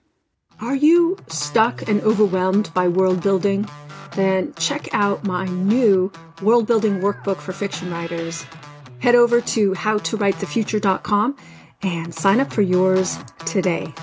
Are 0.60 0.74
you 0.74 1.16
stuck 1.28 1.88
and 1.88 2.00
overwhelmed 2.02 2.74
by 2.74 2.88
world 2.88 3.22
building? 3.22 3.68
Then 4.16 4.52
check 4.54 4.88
out 4.92 5.22
my 5.22 5.44
new 5.44 6.10
world 6.42 6.66
building 6.66 6.98
workbook 6.98 7.36
for 7.36 7.52
fiction 7.52 7.92
writers. 7.92 8.44
Head 8.98 9.14
over 9.14 9.40
to 9.40 9.74
howtowritethefuture.com 9.74 11.36
and 11.82 12.12
sign 12.12 12.40
up 12.40 12.52
for 12.52 12.62
yours 12.62 13.16
today. 13.46 13.94